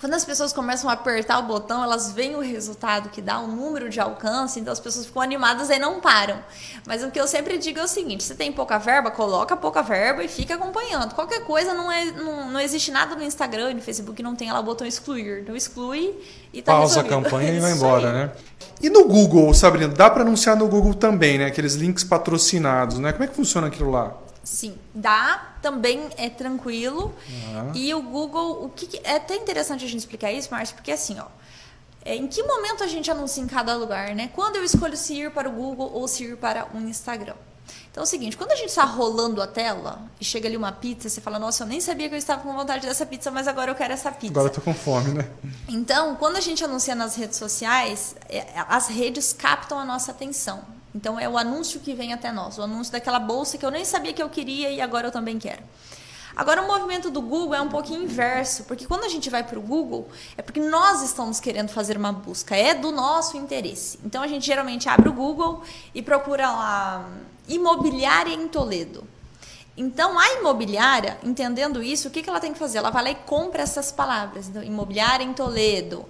quando 0.04 0.16
as 0.16 0.26
pessoas 0.26 0.52
começam 0.52 0.90
a 0.90 0.94
apertar 0.94 1.40
o 1.40 1.44
botão, 1.44 1.82
elas 1.82 2.12
veem 2.12 2.36
o 2.36 2.42
resultado 2.42 3.08
que 3.08 3.22
dá, 3.22 3.40
o 3.40 3.48
número 3.48 3.90
de 3.90 4.02
alcance, 4.02 4.60
então 4.60 4.74
as 4.74 4.80
pessoas 4.82 5.06
ficam 5.06 5.22
animadas 5.22 5.70
e 5.70 5.80
não 5.80 6.02
param. 6.02 6.44
Mas 6.86 7.02
o 7.06 7.10
que 7.10 7.18
eu 7.18 7.26
sempre 7.26 7.58
digo 7.58 7.80
é 7.80 7.84
o 7.84 7.88
seguinte: 7.88 8.22
se 8.22 8.36
tem 8.36 8.52
pouca 8.52 8.78
verba, 8.78 9.10
coloca 9.10 9.56
pouca 9.56 9.82
verba 9.82 10.22
e 10.22 10.28
fica 10.28 10.56
acompanhando. 10.56 11.16
Qualquer 11.16 11.46
coisa, 11.46 11.74
não, 11.74 11.90
é, 11.90 12.12
não, 12.12 12.52
não 12.52 12.60
existe 12.60 12.92
nada 12.92 13.16
no 13.16 13.24
Instagram 13.24 13.72
e 13.72 13.74
no 13.76 13.82
Facebook 13.82 14.22
não 14.22 14.36
tem 14.36 14.52
lá 14.52 14.60
o 14.60 14.64
botão 14.64 14.86
excluir. 14.86 15.40
Então 15.44 15.56
exclui 15.56 16.14
e 16.52 16.62
tá 16.62 16.74
Pausa 16.74 17.02
resolvido. 17.02 17.20
a 17.20 17.24
campanha 17.24 17.54
e 17.54 17.60
vai 17.64 17.72
embora, 17.72 18.12
né? 18.12 18.32
E 18.82 18.90
no 18.90 19.08
Google, 19.08 19.54
Sabrina, 19.54 19.88
dá 19.88 20.10
para 20.10 20.24
anunciar 20.24 20.58
no 20.58 20.68
Google 20.68 20.96
também, 20.96 21.38
né? 21.38 21.46
Aqueles 21.46 21.76
links 21.76 22.04
patrocinados, 22.04 23.00
né? 23.00 23.14
Como 23.14 23.24
é 23.24 23.28
que 23.28 23.36
funciona 23.38 23.68
aquilo 23.68 23.90
lá? 23.90 24.14
Sim, 24.44 24.78
dá, 24.94 25.56
também 25.62 26.10
é 26.18 26.30
tranquilo. 26.30 27.16
Uhum. 27.30 27.72
E 27.74 27.94
o 27.94 28.02
Google, 28.02 28.66
o 28.66 28.70
que, 28.70 28.86
que, 28.88 29.02
é 29.04 29.16
até 29.16 29.36
interessante 29.36 29.86
a 29.86 29.88
gente 29.88 30.00
explicar 30.00 30.32
isso, 30.34 30.50
Márcio, 30.52 30.76
porque 30.76 30.92
assim, 30.92 31.18
ó, 31.18 31.28
é, 32.04 32.16
em 32.16 32.28
que 32.28 32.44
momento 32.44 32.84
a 32.84 32.88
gente 32.88 33.10
anuncia 33.10 33.42
em 33.42 33.48
cada 33.48 33.74
lugar, 33.76 34.14
né? 34.14 34.30
Quando 34.36 34.58
eu 34.58 34.64
escolho 34.64 34.98
se 34.98 35.14
ir 35.14 35.32
para 35.32 35.48
o 35.48 35.52
Google 35.52 35.90
ou 35.94 36.08
se 36.08 36.26
ir 36.26 36.38
para 36.38 36.68
um 36.74 36.82
Instagram. 36.82 37.36
Então 37.90 38.02
é 38.02 38.06
o 38.06 38.08
seguinte, 38.08 38.36
quando 38.36 38.52
a 38.52 38.56
gente 38.56 38.70
está 38.70 38.84
rolando 38.84 39.42
a 39.42 39.48
tela 39.48 40.02
e 40.20 40.26
chega 40.26 40.48
ali 40.48 40.58
uma 40.58 40.72
pizza, 40.72 41.08
você 41.08 41.22
fala, 41.22 41.40
nossa, 41.40 41.64
eu 41.64 41.68
nem 41.68 41.80
sabia 41.80 42.10
que 42.10 42.16
eu 42.16 42.20
estava 42.20 42.42
com 42.42 42.52
vontade 42.52 42.86
dessa 42.86 43.06
pizza, 43.06 43.32
mas 43.32 43.48
agora 43.48 43.72
eu 43.72 43.76
quero 43.76 43.94
essa 43.94 44.12
pizza. 44.12 44.34
Agora 44.34 44.48
eu 44.48 44.54
tô 44.54 44.62
com 44.62 44.74
fome, 44.74 45.12
né? 45.12 45.30
Então, 45.70 46.16
quando 46.16 46.36
a 46.36 46.42
gente 46.42 46.64
anuncia 46.64 46.96
nas 46.96 47.16
redes 47.16 47.38
sociais, 47.38 48.16
é, 48.28 48.46
as 48.68 48.88
redes 48.88 49.32
captam 49.32 49.80
a 49.80 49.86
nossa 49.86 50.12
atenção. 50.12 50.62
Então 50.94 51.20
é 51.20 51.28
o 51.28 51.38
anúncio 51.38 51.80
que 51.80 51.94
vem 51.94 52.14
até 52.14 52.32
nós, 52.32 52.58
o 52.58 52.62
anúncio 52.62 52.94
daquela 52.94 53.20
bolsa 53.20 53.58
que 53.58 53.66
eu 53.66 53.72
nem 53.72 53.84
sabia 53.84 54.14
que 54.14 54.22
eu 54.22 54.30
queria 54.30 54.70
e 54.70 54.80
agora 54.80 55.08
eu 55.08 55.12
também 55.12 55.40
quero. 55.40 55.64
Agora, 56.36 56.64
o 56.64 56.68
movimento 56.68 57.12
do 57.12 57.22
Google 57.22 57.54
é 57.54 57.62
um 57.62 57.70
pouquinho 57.70 58.02
inverso, 58.02 58.64
porque 58.64 58.88
quando 58.88 59.04
a 59.04 59.08
gente 59.08 59.30
vai 59.30 59.44
para 59.44 59.60
o 59.60 59.62
Google, 59.62 60.10
é 60.36 60.42
porque 60.42 60.60
nós 60.60 61.04
estamos 61.04 61.40
querendo 61.40 61.70
fazer 61.70 61.96
uma 61.96 62.12
busca, 62.12 62.56
é 62.56 62.74
do 62.74 62.92
nosso 62.92 63.38
interesse. 63.38 64.00
Então, 64.04 64.24
a 64.24 64.28
gente 64.28 64.44
geralmente 64.44 64.90
abre 64.90 65.10
o 65.10 65.14
Google 65.14 65.62
e 65.94 66.02
procura 66.02 66.50
lá 66.50 67.08
imobiliária 67.48 68.34
em 68.34 68.48
Toledo. 68.48 69.08
Então, 69.76 70.20
a 70.20 70.34
imobiliária, 70.34 71.18
entendendo 71.24 71.82
isso, 71.82 72.08
o 72.08 72.12
que, 72.12 72.22
que 72.22 72.30
ela 72.30 72.40
tem 72.40 72.54
que 72.54 72.60
fazer? 72.60 72.78
Ela 72.78 72.92
vai 72.92 73.04
lá 73.04 73.10
e 73.10 73.16
compra 73.16 73.64
essas 73.64 73.92
palavras. 73.92 74.48
Então, 74.48 74.62
imobiliária 74.62 75.24
em 75.24 75.34
Toledo, 75.34 76.06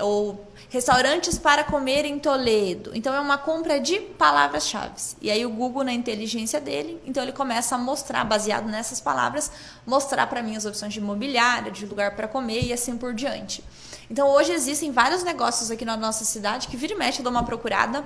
ou 0.00 0.46
restaurantes 0.68 1.36
para 1.36 1.64
comer 1.64 2.04
em 2.04 2.16
Toledo. 2.20 2.92
Então, 2.94 3.12
é 3.12 3.18
uma 3.18 3.36
compra 3.36 3.80
de 3.80 3.98
palavras-chave. 3.98 4.94
E 5.20 5.32
aí, 5.32 5.44
o 5.44 5.50
Google, 5.50 5.82
na 5.82 5.92
inteligência 5.92 6.60
dele, 6.60 7.02
então 7.04 7.20
ele 7.20 7.32
começa 7.32 7.74
a 7.74 7.78
mostrar, 7.78 8.22
baseado 8.24 8.66
nessas 8.66 9.00
palavras, 9.00 9.50
mostrar 9.84 10.28
para 10.28 10.40
mim 10.40 10.54
as 10.54 10.64
opções 10.64 10.92
de 10.92 11.00
imobiliária, 11.00 11.72
de 11.72 11.86
lugar 11.86 12.14
para 12.14 12.28
comer 12.28 12.62
e 12.66 12.72
assim 12.72 12.96
por 12.96 13.12
diante. 13.12 13.64
Então, 14.08 14.28
hoje 14.28 14.52
existem 14.52 14.92
vários 14.92 15.24
negócios 15.24 15.72
aqui 15.72 15.84
na 15.84 15.96
nossa 15.96 16.24
cidade 16.24 16.68
que 16.68 16.76
vira 16.76 16.92
e 16.92 16.96
mexe, 16.96 17.18
eu 17.18 17.24
dou 17.24 17.32
uma 17.32 17.42
procurada 17.42 18.04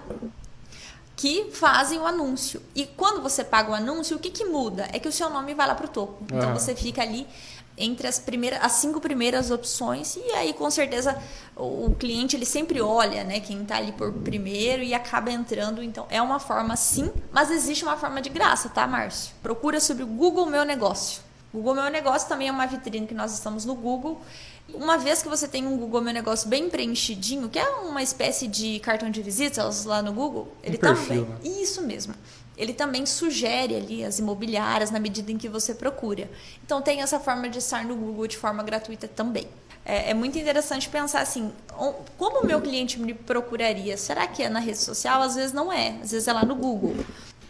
que 1.23 1.53
fazem 1.53 2.01
o 2.01 2.05
anúncio. 2.05 2.61
E 2.75 2.85
quando 2.85 3.23
você 3.23 3.45
paga 3.45 3.71
o 3.71 3.75
anúncio, 3.75 4.17
o 4.17 4.19
que, 4.19 4.29
que 4.29 4.45
muda? 4.45 4.89
É 4.93 4.99
que 4.99 5.07
o 5.07 5.13
seu 5.13 5.31
nome 5.31 5.55
vai 5.55 5.69
lá 5.69 5.75
para 5.77 5.87
o 5.87 5.89
topo. 5.89 6.25
Então 6.25 6.51
ah. 6.51 6.53
você 6.53 6.75
fica 6.75 7.01
ali 7.01 7.29
entre 7.79 8.09
as 8.09 8.19
primeiras 8.19 8.59
as 8.61 8.73
cinco 8.73 9.01
primeiras 9.01 9.53
opções 9.53 10.17
e 10.17 10.33
aí 10.33 10.53
com 10.53 10.69
certeza 10.71 11.17
o, 11.57 11.87
o 11.87 11.95
cliente 11.95 12.37
ele 12.37 12.45
sempre 12.45 12.83
olha 12.83 13.25
né 13.25 13.41
quem 13.41 13.63
está 13.63 13.77
ali 13.77 13.93
por 13.93 14.13
primeiro 14.13 14.83
e 14.83 14.93
acaba 14.93 15.31
entrando 15.31 15.83
então 15.83 16.07
é 16.11 16.21
uma 16.21 16.39
forma 16.39 16.77
sim 16.77 17.11
mas 17.33 17.51
existe 17.51 17.83
uma 17.83 17.97
forma 17.97 18.21
de 18.21 18.29
graça 18.29 18.69
tá 18.69 18.87
Márcio 18.87 19.35
procura 19.43 19.81
sobre 19.81 20.03
o 20.03 20.07
Google 20.07 20.45
meu 20.45 20.67
negócio 20.67 21.23
Google 21.51 21.75
meu 21.77 21.91
negócio 21.91 22.29
também 22.29 22.49
é 22.49 22.53
uma 22.53 22.67
vitrine 22.67 23.07
que 23.07 23.15
nós 23.15 23.33
estamos 23.33 23.65
no 23.65 23.75
Google 23.75 24.21
uma 24.73 24.97
vez 24.97 25.23
que 25.23 25.29
você 25.29 25.47
tem 25.47 25.67
um 25.67 25.77
Google 25.77 26.01
Meu 26.01 26.15
Negócio 26.15 26.49
bem 26.49 26.69
preenchidinho, 26.69 27.49
que 27.49 27.59
é 27.59 27.69
uma 27.81 28.03
espécie 28.03 28.47
de 28.47 28.79
cartão 28.81 29.11
de 29.11 29.23
visitas 29.23 29.85
lá 29.85 30.03
no 30.03 30.13
Google, 30.13 30.49
ele 30.63 30.77
um 30.77 30.81
perfil, 30.81 31.27
também. 31.27 31.53
Né? 31.53 31.63
Isso 31.63 31.83
mesmo. 31.83 32.15
Ele 32.57 32.73
também 32.73 33.07
sugere 33.07 33.75
ali 33.75 34.05
as 34.05 34.19
imobiliárias 34.19 34.91
na 34.91 35.01
medida 35.01 35.33
em 35.33 35.39
que 35.39 35.49
você 35.49 35.75
procura. 35.75 36.31
Então 36.65 36.83
tem 36.83 37.01
essa 37.01 37.19
forma 37.19 37.49
de 37.49 37.59
estar 37.59 37.85
no 37.85 37.97
Google 37.97 38.27
de 38.27 38.37
forma 38.37 38.63
gratuita 38.63 39.09
também. 39.09 39.49
É, 39.85 40.11
é 40.11 40.15
muito 40.15 40.39
interessante 40.39 40.89
pensar 40.89 41.23
assim, 41.23 41.51
como 42.17 42.41
o 42.41 42.47
meu 42.47 42.61
cliente 42.61 43.01
me 43.01 43.15
procuraria? 43.15 43.97
Será 43.97 44.27
que 44.27 44.43
é 44.43 44.49
na 44.49 44.61
rede 44.61 44.79
social? 44.79 45.23
Às 45.23 45.35
vezes 45.35 45.53
não 45.53 45.73
é, 45.73 45.97
às 46.03 46.13
vezes 46.13 46.29
é 46.29 46.33
lá 46.33 46.45
no 46.45 46.55
Google. 46.55 46.95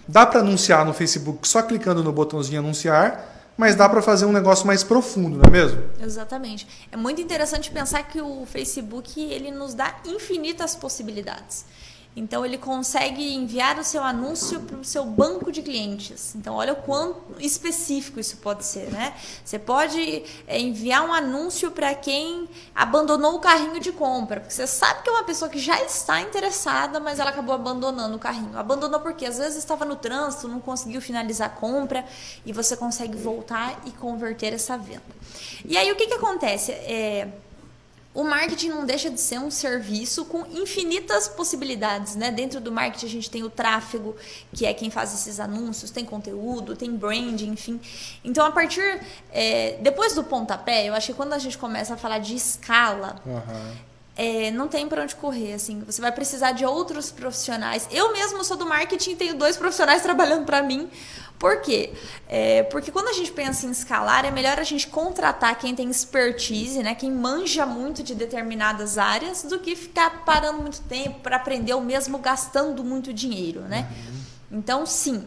Dá 0.09 0.25
para 0.25 0.40
anunciar 0.40 0.85
no 0.85 0.95
Facebook 0.95 1.47
só 1.47 1.62
clicando 1.62 2.02
no 2.02 2.12
botãozinho 2.12 2.61
anunciar 2.61 3.41
mas 3.56 3.75
dá 3.75 3.88
para 3.88 4.02
fazer 4.02 4.26
um 4.26 4.32
negócio 4.32 4.66
mais 4.66 4.82
profundo, 4.82 5.38
não 5.38 5.44
é 5.44 5.50
mesmo? 5.50 5.82
Exatamente. 6.00 6.66
É 6.90 6.97
muito 6.97 7.21
interessante 7.21 7.71
pensar 7.71 8.02
que 8.04 8.21
o 8.21 8.47
Facebook 8.47 9.21
ele 9.21 9.50
nos 9.50 9.75
dá 9.75 9.94
infinitas 10.06 10.75
possibilidades. 10.75 11.64
Então 12.14 12.45
ele 12.45 12.59
consegue 12.59 13.35
enviar 13.35 13.78
o 13.78 13.85
seu 13.85 14.02
anúncio 14.02 14.61
para 14.61 14.76
o 14.76 14.85
seu 14.85 15.04
banco 15.04 15.50
de 15.50 15.62
clientes. 15.62 16.35
Então 16.35 16.54
olha 16.54 16.75
o 16.75 16.76
quão 16.76 17.16
específico 17.38 18.21
isso 18.21 18.37
pode 18.37 18.66
ser, 18.66 18.90
né? 18.90 19.14
Você 19.42 19.59
pode 19.59 20.23
é, 20.47 20.61
enviar 20.61 21.07
um 21.09 21.12
anúncio 21.12 21.71
para 21.71 21.95
quem 21.95 22.49
abandonou 22.75 23.37
o 23.37 23.38
carrinho 23.38 23.81
de 23.81 23.92
compra, 23.92 24.40
porque 24.40 24.52
você 24.52 24.66
sabe 24.66 25.02
que 25.02 25.09
é 25.09 25.12
uma 25.12 25.25
pessoa 25.25 25.49
que 25.49 25.59
já 25.59 25.83
está 25.83 26.21
interessada, 26.21 27.00
mas 27.00 27.19
ela 27.19 27.31
acabou 27.31 27.54
abandonando 27.54 28.16
o 28.16 28.19
carrinho. 28.19 28.59
Abandonou 28.59 29.00
porque 29.00 29.25
às 29.25 29.38
vezes 29.38 29.57
estava 29.57 29.87
no 29.87 29.97
trânsito, 29.97 30.47
não 30.49 30.61
conseguiu 30.61 31.00
finalizar 31.00 31.47
a 31.47 31.50
compra 31.50 32.04
e 32.45 32.52
você 32.52 32.76
consegue 32.76 33.16
voltar 33.16 33.81
e 33.87 33.90
converter 33.90 34.52
essa 34.52 34.76
venda. 34.76 35.02
E 35.64 35.78
aí 35.78 35.90
o 35.90 35.97
que 35.97 36.07
que 36.07 36.14
acontece? 36.14 36.73
É, 36.73 37.28
o 38.14 38.25
marketing 38.25 38.69
não 38.69 38.85
deixa 38.85 39.09
de 39.09 39.21
ser 39.21 39.38
um 39.38 39.50
serviço 39.50 40.26
com 40.26 40.45
infinitas 40.47 41.28
possibilidades, 41.28 42.14
né? 42.14 42.31
Dentro 42.31 42.61
do 42.61 42.71
marketing 42.71 43.07
a 43.07 43.09
gente 43.09 43.31
tem 43.31 43.42
o 43.42 43.49
tráfego, 43.49 44.14
que 44.52 44.66
é 44.66 44.75
quem 44.75 44.90
faz 44.90 45.14
esses 45.14 45.40
anúncios, 45.40 45.90
tem 45.90 46.04
conteúdo, 46.04 46.76
tem 46.76 46.95
branding, 46.95 47.50
enfim. 47.50 47.81
Então, 48.23 48.45
a 48.45 48.50
partir 48.50 49.00
é, 49.31 49.78
depois 49.81 50.14
do 50.14 50.23
pontapé, 50.23 50.87
eu 50.87 50.95
acho 50.95 51.09
que 51.09 51.14
quando 51.14 51.33
a 51.33 51.38
gente 51.38 51.57
começa 51.57 51.95
a 51.95 51.97
falar 51.97 52.19
de 52.19 52.35
escala, 52.35 53.16
uhum. 53.25 53.76
É, 54.16 54.50
não 54.50 54.69
tem 54.69 54.87
para 54.88 55.02
onde 55.02 55.14
correr, 55.14 55.54
assim. 55.54 55.81
Você 55.87 56.00
vai 56.00 56.12
precisar 56.12 56.52
de 56.52 56.64
outros 56.64 57.11
profissionais. 57.11 57.88
Eu 57.90 58.12
mesmo 58.12 58.45
sou 58.45 58.57
do 58.57 58.66
marketing, 58.66 59.16
tenho 59.16 59.35
dois 59.35 59.57
profissionais 59.57 60.02
trabalhando 60.04 60.45
para 60.45 60.62
mim 60.62 60.90
por 61.42 61.61
quê? 61.61 61.92
É, 62.28 62.62
porque 62.62 62.92
quando 62.92 63.09
a 63.09 63.12
gente 63.12 63.33
pensa 63.33 63.66
em 63.66 63.73
escalar, 63.73 64.25
é 64.25 64.31
melhor 64.31 64.61
a 64.61 64.62
gente 64.62 64.87
contratar 64.87 65.59
quem 65.59 65.75
tem 65.75 65.90
expertise, 65.90 66.81
né, 66.85 66.95
quem 66.95 67.11
manja 67.11 67.66
muito 67.66 68.00
de 68.00 68.14
determinadas 68.14 68.97
áreas, 68.97 69.42
do 69.42 69.59
que 69.59 69.75
ficar 69.75 70.25
parando 70.25 70.62
muito 70.62 70.81
tempo 70.83 71.19
para 71.19 71.35
aprender 71.35 71.75
ou 71.75 71.81
mesmo 71.81 72.16
gastando 72.19 72.85
muito 72.85 73.12
dinheiro, 73.12 73.62
né? 73.62 73.88
Uhum. 73.90 74.59
Então, 74.59 74.87
sim, 74.87 75.26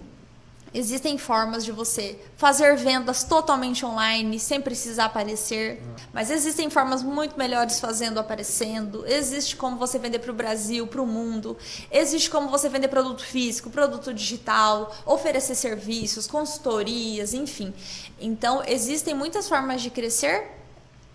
Existem 0.77 1.17
formas 1.17 1.63
de 1.63 1.71
você 1.71 2.19
fazer 2.35 2.75
vendas 2.75 3.23
totalmente 3.23 3.85
online, 3.85 4.37
sem 4.37 4.59
precisar 4.59 5.05
aparecer. 5.05 5.81
Mas 6.13 6.29
existem 6.29 6.69
formas 6.69 7.01
muito 7.01 7.37
melhores 7.37 7.79
fazendo 7.79 8.19
aparecendo. 8.19 9.05
Existe 9.07 9.55
como 9.55 9.77
você 9.77 9.97
vender 9.97 10.19
para 10.19 10.31
o 10.31 10.33
Brasil, 10.33 10.85
para 10.85 11.01
o 11.01 11.07
mundo. 11.07 11.57
Existe 11.89 12.29
como 12.29 12.49
você 12.49 12.67
vender 12.67 12.89
produto 12.89 13.23
físico, 13.23 13.69
produto 13.69 14.13
digital, 14.13 14.93
oferecer 15.05 15.55
serviços, 15.55 16.27
consultorias, 16.27 17.33
enfim. 17.33 17.73
Então, 18.19 18.61
existem 18.67 19.13
muitas 19.13 19.47
formas 19.47 19.81
de 19.81 19.89
crescer 19.89 20.51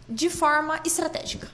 de 0.08 0.30
forma 0.30 0.80
estratégica 0.86 1.48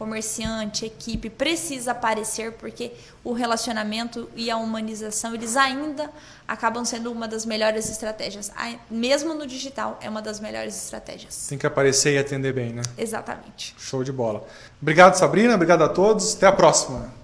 comerciante, 0.00 0.86
equipe 0.86 1.28
precisa 1.28 1.90
aparecer 1.90 2.52
porque 2.52 2.90
o 3.22 3.34
relacionamento 3.34 4.30
e 4.34 4.50
a 4.50 4.56
humanização 4.56 5.34
eles 5.34 5.58
ainda 5.58 6.10
acabam 6.48 6.86
sendo 6.86 7.12
uma 7.12 7.28
das 7.28 7.44
melhores 7.44 7.90
estratégias. 7.90 8.50
Mesmo 8.90 9.34
no 9.34 9.46
digital 9.46 9.98
é 10.00 10.08
uma 10.08 10.22
das 10.22 10.40
melhores 10.40 10.74
estratégias. 10.74 11.46
Tem 11.50 11.58
que 11.58 11.66
aparecer 11.66 12.14
e 12.14 12.18
atender 12.18 12.54
bem, 12.54 12.72
né? 12.72 12.80
Exatamente. 12.96 13.74
Show 13.78 14.02
de 14.02 14.10
bola. 14.10 14.42
Obrigado, 14.80 15.16
Sabrina. 15.16 15.54
Obrigado 15.54 15.84
a 15.84 15.88
todos. 15.90 16.34
Até 16.34 16.46
a 16.46 16.52
próxima. 16.52 17.19